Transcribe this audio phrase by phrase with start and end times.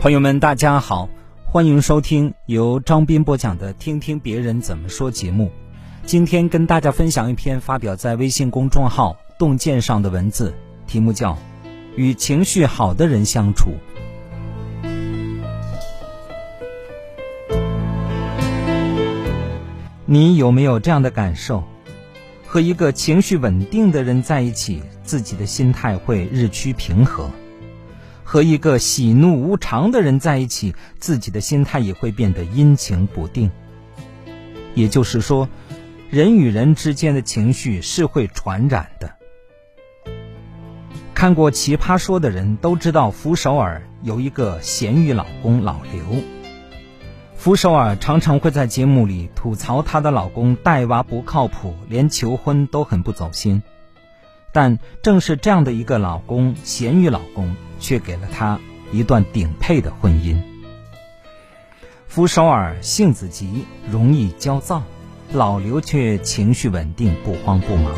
[0.00, 1.10] 朋友们，大家好，
[1.44, 5.52] 欢迎收听由张斌播讲的《听听别人怎么说》节目。
[6.06, 10.54] 今天跟大家分享一篇发表在微信公众号“洞见”上的文字，
[10.86, 11.34] 题目叫
[11.96, 13.72] 《与情绪好的人相处》。
[20.06, 21.62] 你有没有这样的感受？
[22.46, 27.28] 和一个情绪稳定的人在一起，自己的心态会日趋平和。
[28.30, 33.50] 和一个喜怒无常的人在一起，自己的心态也会变得阴晴不定。
[34.72, 35.48] 也就是说，
[36.10, 39.12] 人与人之间的情绪是会传染的。
[41.12, 46.22] 看过《奇葩说》的人都知道，福首尔有一个咸鱼老公老刘。
[47.34, 53.60] 福首尔常常会在节目里吐槽她的老公带娃不靠谱，连求婚都很不走心。
[54.52, 58.60] 但正是这样的一个老公，咸鱼老公，却给了他
[58.92, 60.36] 一段顶配的婚姻。
[62.06, 64.82] 福首尔性子急，容易焦躁，
[65.32, 67.94] 老刘却情绪稳定，不慌不忙。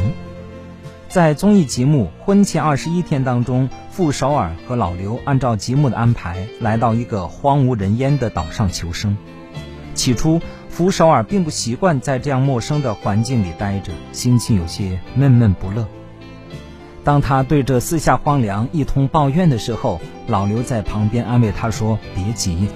[1.08, 9.16] 在综艺节目《婚前二十一天》当中，傅首尔和老刘按照节目的安排，来到一个荒无人烟的岛上求生。
[9.94, 15.86] 起初，傅首尔并不习惯在这样陌生的环境里待着，心情有些闷闷不乐。
[17.05, 22.69] 当他对着四下荒凉一通抱怨的时候，老刘在旁边安慰他说：“别急。”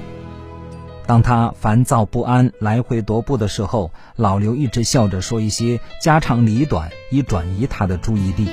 [1.07, 8.49] 当他烦躁不安、来回踱步的时候，老刘一直笑着说一些家长里短，以转移他的注意力。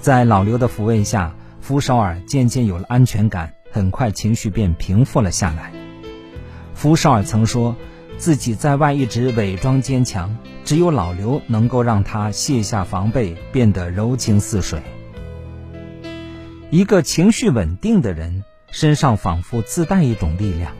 [0.00, 5.72] 在老刘的抚慰下，福首尔渐渐有了安全感，很快情绪便平复了下来。
[6.74, 7.76] 福首尔曾说。
[8.18, 14.80] 自己在外一直伪装坚强，只有老刘能够让他卸下防备，变得柔情似水。
[16.70, 20.72] 一个情绪稳定的人，身上仿佛自带一种力量，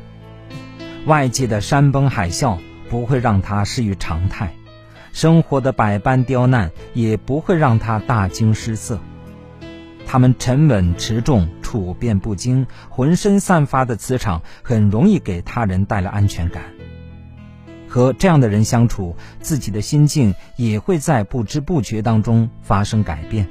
[1.06, 4.54] 外界的山崩海啸不会让他失于常态，
[5.12, 9.00] 生活的百般刁难也不会让他大惊失色。
[10.06, 16.62] 他们沉稳持重，处变不惊，浑身散发的磁场很容易给他人带来安全感。
[17.92, 23.46] 和这样的人相处，自己的心境也会在不知不觉当中发生改变。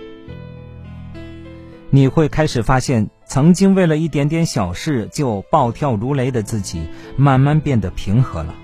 [1.91, 6.87] 你会开始发现，曾经为了一点点小事就暴跳如雷的自己，
[7.17, 8.55] 慢慢变得平和了；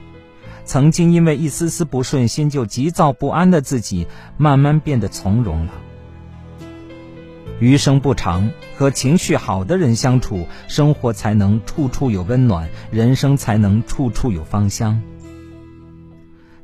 [0.65, 5.73] 曾经因为一丝丝不顺心就急躁不安的自己，慢慢变得从容了。
[7.59, 14.99] 余生不长，和情绪好的人相处，生活才能处处有温暖，人生才能处处有芳香。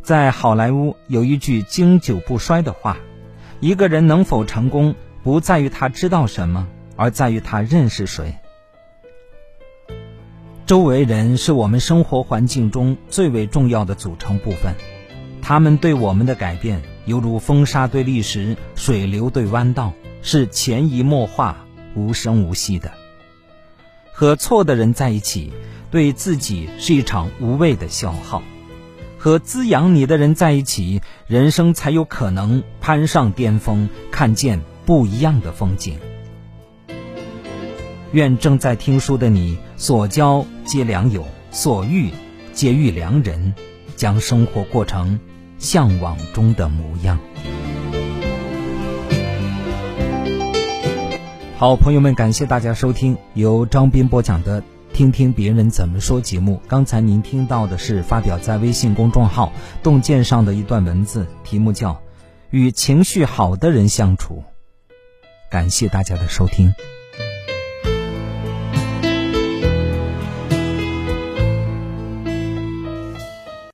[0.03, 2.97] 在好莱坞有一句经久不衰的话：
[3.62, 8.36] 一个人能否成功，不在于他知道什么，而在于他认识谁。
[10.66, 14.75] 周围人是我们生活环境中最为重要的组成部分，
[15.41, 21.66] 他们对我们的改变，犹如风沙对砾石，水流对弯道，是潜移默化、
[21.96, 22.91] 无声无息的。
[24.12, 25.53] 和错的人在一起，
[25.90, 28.44] 对自己是一场无谓的消耗。
[29.23, 35.97] 和滋养你的人在一起，人生才有可能攀上巅峰，看见不一样的风景。
[38.11, 42.09] 愿正在听书的你，所交皆良友，所遇
[42.51, 43.53] 皆遇良人，
[43.95, 45.17] 将生活过成
[45.57, 47.17] 向往中的模样。
[51.57, 54.61] 好，朋友们，感谢大家收听由张斌播讲的。
[54.94, 56.62] 听听别人怎么说节目。
[56.68, 61.94] 刚才您听到的是发表在微信公众号“洞见”上的一段文字，题目叫
[62.52, 64.44] 《与情绪好的人相处》。
[65.52, 66.74] 感谢大家的收听。